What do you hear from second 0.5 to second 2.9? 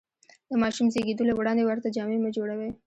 ماشوم زېږېدلو وړاندې ورته جامې مه جوړوئ.